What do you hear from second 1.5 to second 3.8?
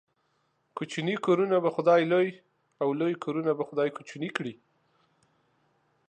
به خداى لوى، او لوى کورونه به